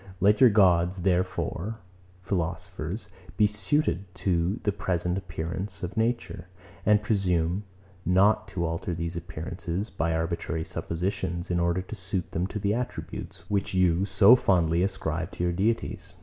[0.19, 1.77] Let your gods, therefore, O
[2.23, 3.07] philosophers,
[3.37, 6.47] be suited to the present appearances of nature:
[6.87, 7.65] and presume
[8.03, 12.73] not to alter these appearances by arbitrary suppositions, in order to suit them to the
[12.73, 16.15] attributes, which you so fondly ascribe to your deities.